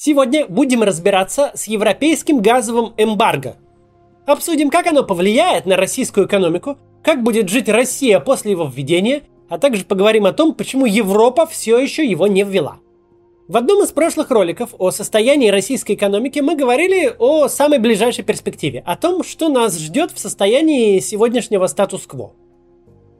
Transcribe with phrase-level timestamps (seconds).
[0.00, 3.56] Сегодня будем разбираться с европейским газовым эмбарго.
[4.26, 9.58] Обсудим, как оно повлияет на российскую экономику, как будет жить Россия после его введения, а
[9.58, 12.78] также поговорим о том, почему Европа все еще его не ввела.
[13.48, 18.84] В одном из прошлых роликов о состоянии российской экономики мы говорили о самой ближайшей перспективе,
[18.86, 22.34] о том, что нас ждет в состоянии сегодняшнего статус-кво.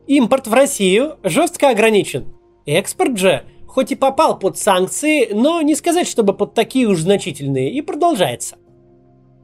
[0.07, 2.27] Импорт в Россию жестко ограничен.
[2.67, 7.71] Экспорт же хоть и попал под санкции, но не сказать, чтобы под такие уж значительные,
[7.71, 8.57] и продолжается.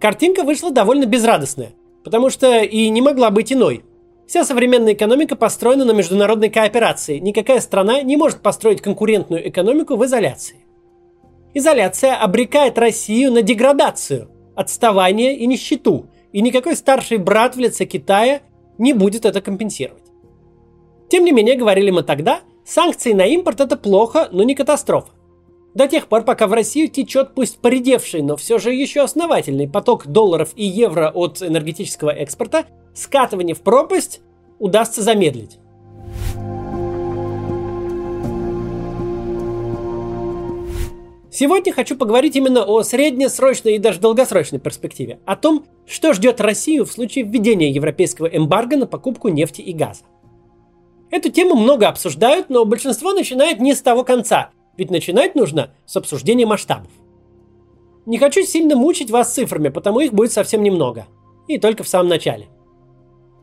[0.01, 3.85] Картинка вышла довольно безрадостная, потому что и не могла быть иной.
[4.27, 7.19] Вся современная экономика построена на международной кооперации.
[7.19, 10.65] Никакая страна не может построить конкурентную экономику в изоляции.
[11.53, 18.41] Изоляция обрекает Россию на деградацию, отставание и нищету, и никакой старший брат в лице Китая
[18.79, 20.03] не будет это компенсировать.
[21.11, 25.09] Тем не менее, говорили мы тогда– Санкции на импорт это плохо, но не катастрофа.
[25.75, 30.07] До тех пор, пока в Россию течет пусть поредевший, но все же еще основательный поток
[30.07, 34.21] долларов и евро от энергетического экспорта, скатывание в пропасть
[34.59, 35.59] удастся замедлить.
[41.31, 46.87] Сегодня хочу поговорить именно о среднесрочной и даже долгосрочной перспективе, о том, что ждет Россию
[46.87, 50.05] в случае введения европейского эмбарго на покупку нефти и газа.
[51.15, 55.97] Эту тему много обсуждают, но большинство начинает не с того конца, ведь начинать нужно с
[55.97, 56.91] обсуждения масштабов.
[58.05, 61.07] Не хочу сильно мучить вас цифрами, потому их будет совсем немного.
[61.47, 62.49] И только в самом начале.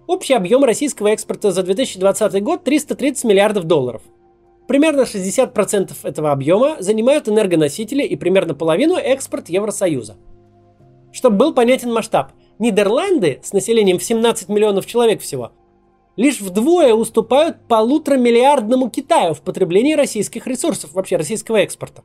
[0.06, 4.02] Общий объем российского экспорта за 2020 год 330 миллиардов долларов.
[4.68, 10.18] Примерно 60% этого объема занимают энергоносители и примерно половину экспорт Евросоюза.
[11.14, 15.54] Чтобы был понятен масштаб, Нидерланды с населением в 17 миллионов человек всего
[16.22, 22.04] лишь вдвое уступают полутора миллиардному Китаю в потреблении российских ресурсов, вообще российского экспорта.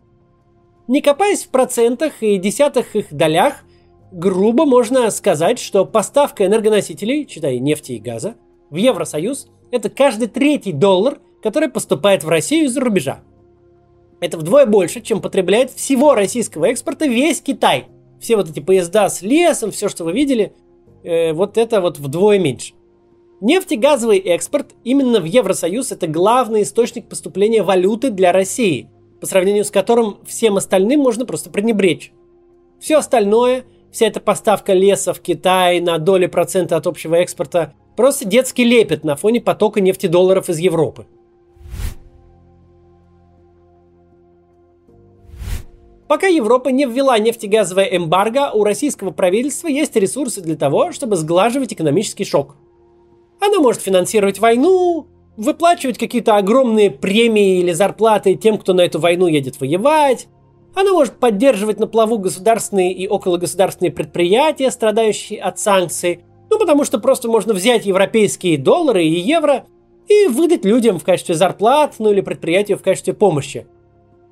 [0.88, 3.64] Не копаясь в процентах и десятых их долях,
[4.10, 8.36] грубо можно сказать, что поставка энергоносителей, читай нефти и газа,
[8.70, 13.20] в Евросоюз– это каждый третий доллар, который поступает в Россию из-за рубежа.
[14.20, 17.88] Это вдвое больше, чем потребляет всего российского экспорта весь Китай.
[18.18, 20.54] Все вот эти поезда с лесом, все, что вы видели,
[21.02, 22.72] э, вот это вот вдвое меньше.
[23.42, 28.88] Нефтегазовый экспорт именно в Евросоюз это главный источник поступления валюты для России,
[29.20, 32.12] по сравнению с которым всем остальным можно просто пренебречь.
[32.80, 38.24] Все остальное, вся эта поставка леса в Китай на доли процента от общего экспорта, просто
[38.26, 41.06] детский лепет на фоне потока нефтедолларов из Европы.
[46.08, 51.74] Пока Европа не ввела нефтегазовое эмбарго, у российского правительства есть ресурсы для того, чтобы сглаживать
[51.74, 52.56] экономический шок–
[53.46, 59.26] она может финансировать войну, выплачивать какие-то огромные премии или зарплаты тем, кто на эту войну
[59.26, 60.28] едет воевать.
[60.74, 66.20] Она может поддерживать на плаву государственные и окологосударственные предприятия, страдающие от санкций.
[66.50, 69.64] Ну, потому что просто можно взять европейские доллары и евро
[70.08, 73.66] и выдать людям в качестве зарплат, ну или предприятию в качестве помощи.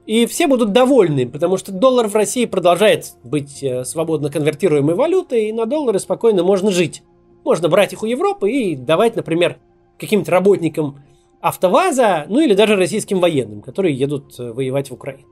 [0.07, 5.47] И все будут довольны, потому что доллар в России продолжает быть э, свободно конвертируемой валютой,
[5.47, 7.03] и на доллары спокойно можно жить.
[7.45, 9.59] Можно брать их у Европы и давать, например,
[9.99, 11.01] каким-то работникам
[11.41, 15.25] АвтоВАЗа, ну или даже российским военным, которые едут э, воевать в Украину.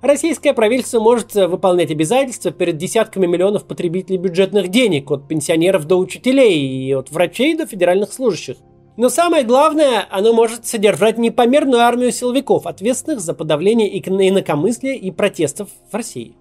[0.00, 5.96] Российское правительство может э, выполнять обязательства перед десятками миллионов потребителей бюджетных денег, от пенсионеров до
[5.98, 8.56] учителей и от врачей до федеральных служащих.
[8.96, 15.68] Но самое главное, оно может содержать непомерную армию силовиков, ответственных за подавление инакомыслия и протестов
[15.90, 16.34] в России.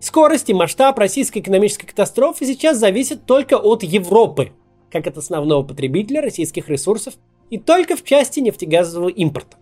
[0.00, 4.52] Скорость и масштаб российской экономической катастрофы сейчас зависят только от Европы,
[4.90, 7.14] как от основного потребителя российских ресурсов
[7.50, 9.58] и только в части нефтегазового импорта.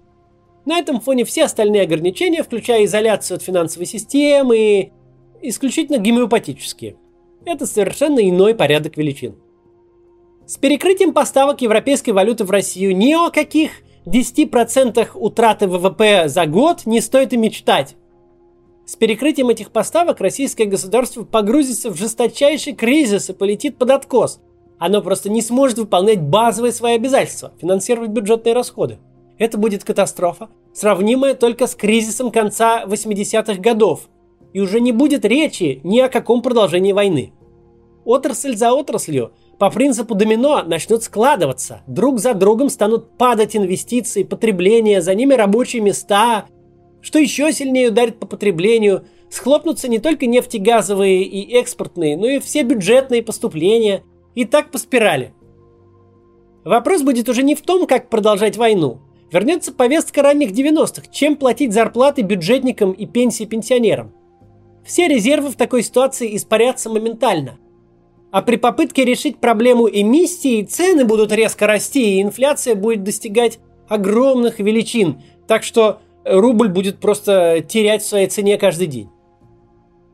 [0.65, 4.93] На этом фоне все остальные ограничения, включая изоляцию от финансовой системы,
[5.43, 6.97] исключительно гомеопатические.
[7.45, 9.37] Это совершенно иной порядок величин.
[10.47, 13.73] С перекрытием поставок европейской валюты в Россию ни о каких
[14.07, 17.97] 10% утраты ВВП за год не стоит и мечтать.
[18.89, 24.41] С перекрытием этих поставок российское государство погрузится в жесточайший кризис и полетит под откос.
[24.79, 28.99] Оно просто не сможет выполнять базовые свои обязательства, финансировать бюджетные расходы.
[29.37, 34.09] Это будет катастрофа, сравнимая только с кризисом конца 80-х годов.
[34.55, 37.35] И уже не будет речи ни о каком продолжении войны.
[38.07, 41.83] Отрасль за отраслью по принципу домино начнут складываться.
[41.87, 46.47] Друг за другом станут падать инвестиции, потребление, за ними рабочие места,
[47.09, 52.65] что еще сильнее ударит по потреблению, схлопнутся не только нефтегазовые и экспортные, но и все
[52.65, 54.03] бюджетные поступления,
[54.35, 55.33] и так по спирали.
[56.67, 58.99] Вопрос будет уже не в том, как продолжать войну.
[59.33, 64.13] Вернется повестка ранних 90-х, чем платить зарплаты бюджетникам и пенсии пенсионерам.
[64.85, 67.59] все резервы в такой ситуации испарятся моментально.
[68.33, 74.59] А при попытке решить проблему эмиссии цены будут резко расти, и инфляция будет достигать огромных
[74.59, 75.23] величин.
[75.47, 76.01] Так что
[76.31, 79.11] рубль будет просто терять в своей цене каждый день.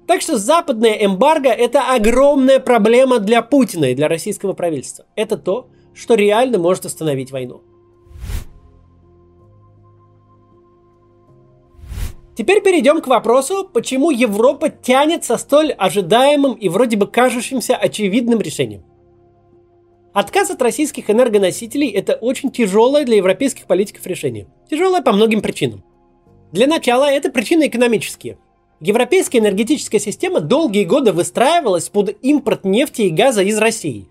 [0.06, 5.06] Так что западная эмбарго– это огромная проблема для Путина и для российского правительства.
[5.16, 7.62] Это то, что реально может остановить войну.
[12.36, 18.40] Теперь перейдем к вопросу, почему Европа тянет со столь ожидаемым и вроде бы кажущимся очевидным
[18.40, 18.82] решением.
[20.12, 24.48] Отказ от российских энергоносителей– это очень тяжелое для европейских политиков решение.
[24.68, 25.84] Тяжелое по многим причинам.
[26.54, 28.38] Для начала это причины экономические.
[28.78, 34.06] Европейская энергетическая система долгие годы выстраивалась под импорт нефти и газа из России.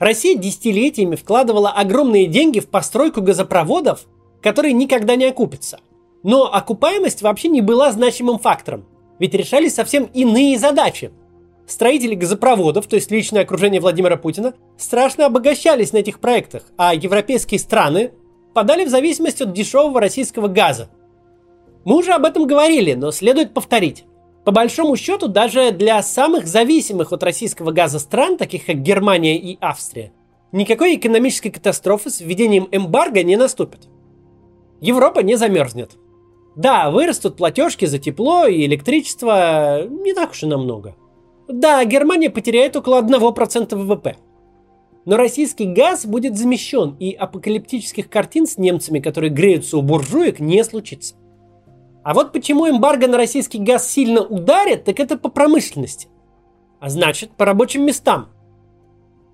[0.00, 4.08] Россия десятилетиями вкладывала огромные деньги в постройку газопроводов,
[4.42, 5.78] которые никогда не окупятся.
[6.24, 8.84] Но окупаемость вообще не была значимым фактором,
[9.20, 11.12] ведь решались совсем иные задачи.
[11.68, 17.60] Строители газопроводов, то есть личное окружение Владимира Путина, страшно обогащались на этих проектах, а европейские
[17.60, 18.10] страны
[18.52, 20.90] подали в зависимость от дешевого российского газа.
[21.84, 24.04] Мы уже об этом говорили, но следует повторить.
[24.44, 29.58] По большому счету, даже для самых зависимых от российского газа стран, таких как Германия и
[29.60, 30.12] Австрия,
[30.52, 33.88] никакой экономической катастрофы с введением эмбарго не наступит.
[34.80, 35.98] Европа не замерзнет.
[36.56, 40.96] Да, вырастут платежки за тепло и электричество не так уж и намного.
[41.46, 44.16] Да, Германия потеряет около 1% ВВП.
[45.04, 50.62] Но российский газ будет замещен, и апокалиптических картин с немцами, которые греются у буржуек, не
[50.64, 51.14] случится.
[52.08, 56.08] А вот почему эмбарго на российский газ сильно ударит, так это по промышленности.
[56.80, 58.28] А значит, по рабочим местам.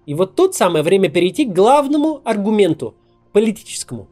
[0.06, 2.97] И вот тут самое время перейти к главному аргументу,
[3.32, 4.09] политическому.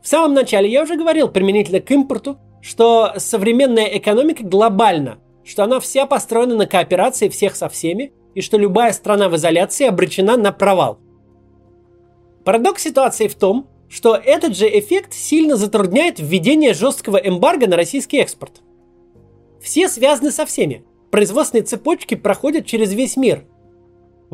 [0.00, 5.80] В самом начале я уже говорил применительно к импорту, что современная экономика глобальна, что она
[5.80, 10.50] вся построена на кооперации всех со всеми, и что любая страна в изоляции обречена на
[10.50, 10.98] провал.
[12.46, 18.18] Парадокс ситуации в том, что этот же эффект сильно затрудняет введение жесткого эмбарго на российский
[18.18, 18.62] экспорт.
[19.60, 20.84] Все связаны со всеми.
[21.10, 23.44] Производственные цепочки проходят через весь мир–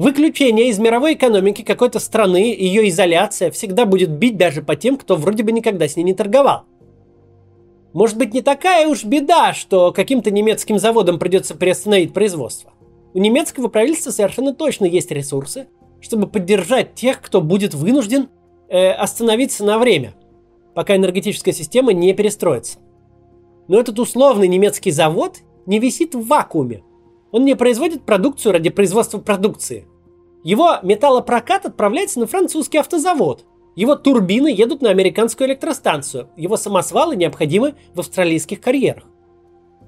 [0.00, 5.14] Выключение из мировой экономики какой-то страны, ее изоляция всегда будет бить даже по тем, кто
[5.14, 6.64] вроде бы никогда с ней не торговал.
[7.92, 12.72] Может быть не такая уж беда, что каким-то немецким заводам придется приостановить производство.
[13.12, 15.66] У немецкого правительства совершенно точно есть ресурсы,
[16.00, 18.30] чтобы поддержать тех, кто будет вынужден
[18.70, 20.14] э, остановиться на время,
[20.74, 22.78] пока энергетическая система не перестроится.
[23.68, 26.82] Но этот условный немецкий завод не висит в вакууме.
[27.32, 29.86] Он не производит продукцию ради производства продукции.
[30.42, 33.44] Его металлопрокат отправляется на французский автозавод.
[33.76, 36.28] Его турбины едут на американскую электростанцию.
[36.36, 39.04] Его самосвалы необходимы в австралийских карьерах.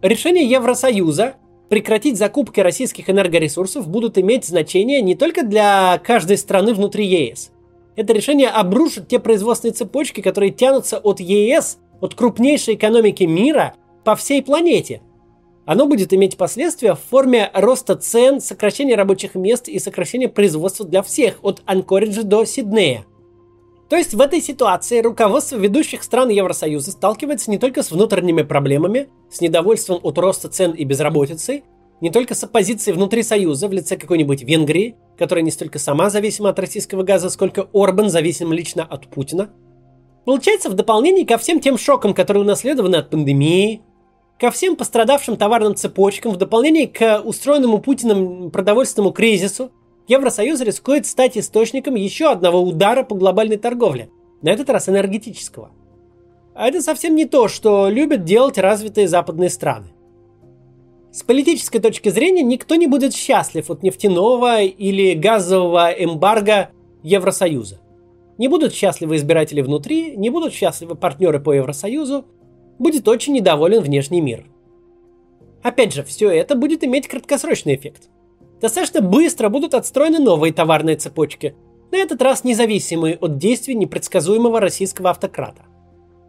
[0.02, 1.34] Решение Евросоюза
[1.68, 7.50] прекратить закупки российских энергоресурсов будут иметь значение не только для каждой страны внутри ЕС.
[7.96, 13.74] Это решение обрушит те производственные цепочки, которые тянутся от ЕС, от крупнейшей экономики мира
[14.04, 15.02] по всей планете–
[15.64, 21.02] оно будет иметь последствия в форме роста цен, сокращения рабочих мест и сокращения производства для
[21.02, 23.04] всех, от Анкориджа до Сиднея.
[23.88, 29.08] То есть в этой ситуации руководство ведущих стран Евросоюза сталкивается не только с внутренними проблемами,
[29.30, 31.62] с недовольством от роста цен и безработицы,
[32.02, 36.48] не только с оппозицией внутри Союза в лице какой-нибудь Венгрии, которая не столько сама зависима
[36.48, 39.50] от российского газа, сколько Орбан зависим лично от Путина.
[40.24, 43.82] Получается, в дополнение ко всем тем шокам, которые унаследованы от пандемии,
[44.36, 49.70] ко всем пострадавшим товарным цепочкам, в дополнение к устроенному Путиным продовольственному кризису,
[50.08, 54.10] Евросоюз рискует стать источником еще одного удара по глобальной торговле,
[54.42, 55.70] на этот раз энергетического.
[56.52, 59.92] А это совсем не то, что любят делать развитые западные страны.
[61.12, 66.70] С политической точки зрения никто не будет счастлив от нефтяного или газового эмбарго
[67.02, 67.80] Евросоюза.
[68.38, 72.24] Не будут счастливы избиратели внутри, не будут счастливы партнеры по Евросоюзу,
[72.78, 74.46] будет очень недоволен внешний мир.
[75.62, 78.08] Опять же, все это будет иметь краткосрочный эффект.
[78.62, 81.54] Достаточно быстро будут отстроены новые товарные цепочки,
[81.90, 85.66] на этот раз независимые от действий непредсказуемого российского автократа.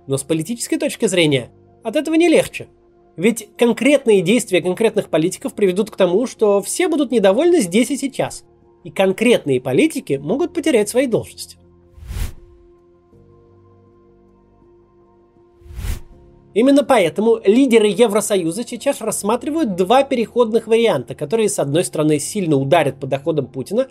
[0.07, 1.51] Но с политической точки зрения
[1.83, 2.67] от этого не легче.
[3.15, 8.43] Ведь конкретные действия конкретных политиков приведут к тому, что все будут недовольны здесь и сейчас.
[8.83, 11.57] И конкретные политики могут потерять свои должности.
[16.55, 22.99] Именно поэтому лидеры Евросоюза сейчас рассматривают два переходных варианта, которые, с одной стороны, сильно ударят
[22.99, 23.87] по доходам Путина,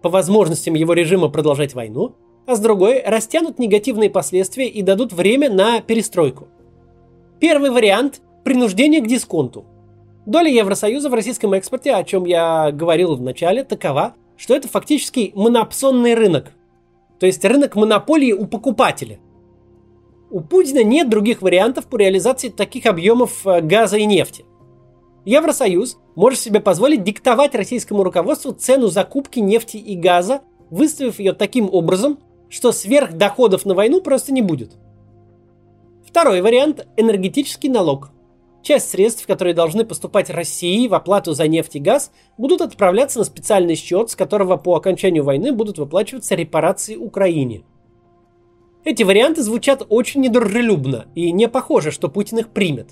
[0.00, 2.14] по возможностям его режима продолжать войну,
[2.46, 6.48] а с другой растянут негативные последствия и дадут время на перестройку.
[7.38, 9.64] Первый вариант– принуждение к дисконту.
[10.26, 15.30] Доля Евросоюза в российском экспорте, о чем я говорил в начале, такова, что это фактически
[15.36, 16.50] монопсонный рынок.
[17.20, 19.20] То есть рынок монополии у покупателя.
[20.30, 24.44] У Путина нет других вариантов по реализации таких объемов э, газа и нефти.
[25.24, 30.40] Евросоюз может себе позволить диктовать российскому руководству цену закупки нефти и газа,
[30.70, 34.72] выставив ее таким образом, что сверхдоходов на войну просто не будет.
[36.04, 38.10] Второй вариант– энергетический налог.
[38.62, 43.24] Часть средств, которые должны поступать России в оплату за нефть и газ, будут отправляться на
[43.24, 47.62] специальный счет, с которого по окончанию войны будут выплачиваться репарации Украине.
[48.84, 52.90] Эти варианты звучат очень недружелюбно и не похоже, что Путин их примет.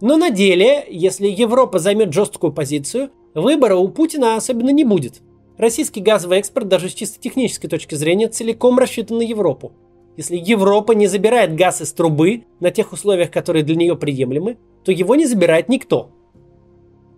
[0.00, 5.22] Но на деле, если Европа займет жесткую позицию, выбора у Путина особенно не будет.
[5.56, 9.72] Российский газовый экспорт даже с чисто технической точки зрения целиком рассчитан на Европу.
[10.16, 14.56] Если Европа не забирает газ из трубы на тех условиях, которые для нее приемлемы,
[14.88, 16.12] то его не забирает никто.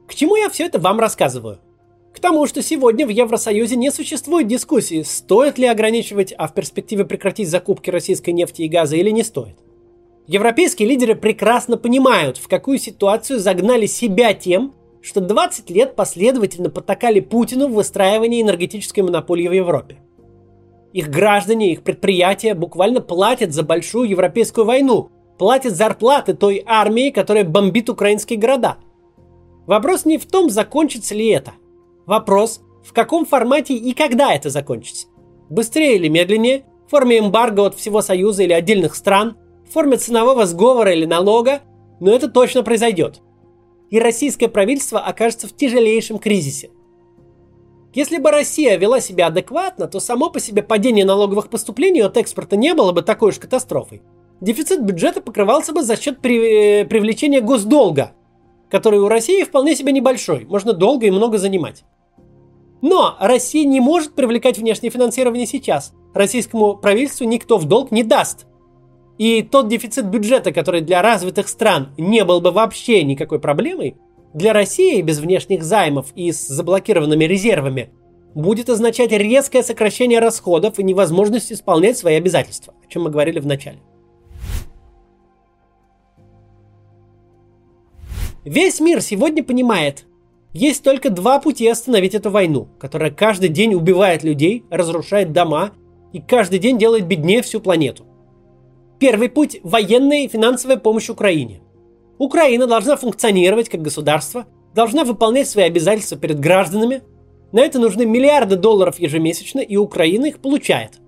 [0.08, 1.60] К чему я все это вам рассказываю?
[2.12, 7.04] К тому, что сегодня в Евросоюзе не существует дискуссии, стоит ли ограничивать, а в перспективе
[7.04, 9.54] прекратить закупки российской нефти и газа или не стоит.
[10.26, 17.20] Европейские лидеры прекрасно понимают, в какую ситуацию загнали себя тем, что 20 лет последовательно потакали
[17.20, 19.98] Путину в выстраивании энергетической монополии в Европе.
[20.92, 27.44] Их граждане, их предприятия буквально платят за большую европейскую войну, платят зарплаты той армии, которая
[27.44, 28.76] бомбит украинские города.
[29.66, 31.52] Вопрос не в том, закончится ли это.
[32.04, 35.06] Вопрос, в каком формате и когда это закончится.
[35.48, 40.44] Быстрее или медленнее, в форме эмбарго от всего Союза или отдельных стран, в форме ценового
[40.44, 41.60] сговора или налога,
[42.00, 43.22] но это точно произойдет.
[43.88, 46.68] И российское правительство окажется в тяжелейшем кризисе–
[47.92, 52.54] если бы Россия вела себя адекватно, то само по себе падение налоговых поступлений от экспорта
[52.54, 54.02] не было бы такой уж катастрофой.
[54.40, 56.84] Дефицит бюджета покрывался бы за счет при...
[56.84, 58.12] привлечения госдолга,
[58.70, 61.84] который у России вполне себе небольшой, можно долго и много занимать.
[62.82, 65.92] Но Россия не может привлекать внешнее финансирование сейчас.
[66.14, 68.46] Российскому правительству никто в долг не даст.
[69.18, 73.96] И тот дефицит бюджета, который для развитых стран не был бы вообще никакой проблемой,
[74.32, 77.90] для России без внешних займов и с заблокированными резервами
[78.34, 83.46] будет означать резкое сокращение расходов и невозможность исполнять свои обязательства, о чем мы говорили в
[83.46, 83.80] начале.
[88.44, 90.06] Весь мир сегодня понимает,
[90.52, 95.72] есть только два пути остановить эту войну, которая каждый день убивает людей, разрушает дома
[96.12, 98.04] и каждый день делает беднее всю планету.
[98.98, 101.60] Первый путь– военная и финансовая помощь Украине–
[102.20, 104.44] Украина должна функционировать как государство,
[104.74, 107.00] должна выполнять свои обязательства перед гражданами.
[107.50, 111.00] На это нужны миллиарды долларов ежемесячно, и Украина их получает.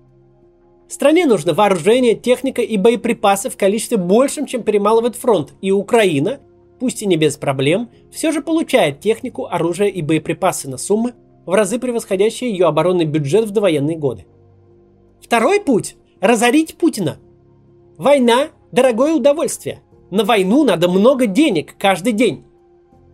[0.89, 6.39] Стране нужно вооружение, техника и боеприпасы в количестве большем, чем перемалывает фронт, и Украина,
[6.83, 11.13] пусть и не без проблем, все же получает технику, оружие и боеприпасы на суммы,
[11.45, 14.25] в разы превосходящие ее оборонный бюджет в довоенные годы.
[15.21, 17.19] Второй путь– разорить Путина.
[17.97, 22.43] Война– дорогое удовольствие– на войну надо много денег каждый день.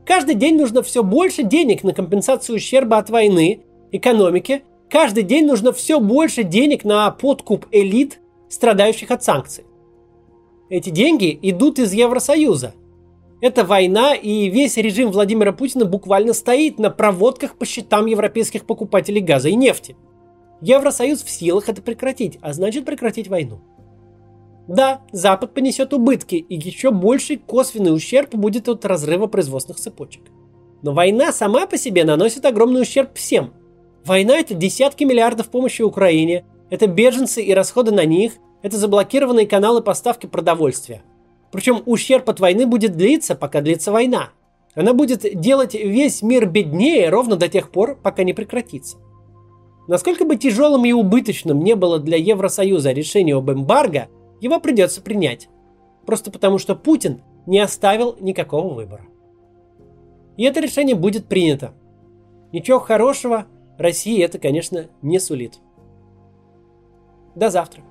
[0.03, 3.61] Каждый день нужно все больше денег на компенсацию ущерба от войны,
[3.91, 4.63] экономике.
[4.89, 9.65] Каждый день нужно все больше денег на подкуп элит, страдающих от санкций.
[10.71, 12.73] Эти деньги идут из Евросоюза.
[13.41, 19.21] Эта война и весь режим Владимира Путина буквально стоит на проводках по счетам европейских покупателей
[19.21, 19.95] газа и нефти.
[20.61, 23.61] Евросоюз в силах это прекратить, а значит прекратить войну.
[24.67, 30.23] Да, Запад понесет убытки, и еще больший косвенный ущерб будет от разрыва производственных цепочек.
[30.81, 33.53] Но война сама по себе наносит огромный ущерб всем.
[34.05, 39.81] Война– это десятки миллиардов помощи Украине, это беженцы и расходы на них, это заблокированные каналы
[39.81, 41.03] поставки продовольствия.
[41.51, 44.29] Причем ущерб от войны будет длиться, пока длится война.
[44.75, 48.97] Она будет делать весь мир беднее ровно до тех пор, пока не прекратится.
[49.87, 54.07] Насколько бы тяжелым и убыточным не было для Евросоюза решение об эмбарго–
[54.41, 55.49] его придется принять.
[56.05, 59.05] Просто потому, что Путин не оставил никакого выбора.
[60.37, 61.73] И это решение будет принято.
[62.51, 63.45] Ничего хорошего
[63.77, 65.59] России это, конечно, не сулит.
[67.35, 67.83] До завтра.